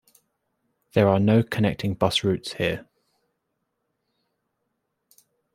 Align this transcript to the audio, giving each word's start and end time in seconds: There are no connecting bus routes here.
There 0.93 1.07
are 1.07 1.19
no 1.19 1.43
connecting 1.43 1.93
bus 1.93 2.23
routes 2.23 2.53
here. 2.53 2.87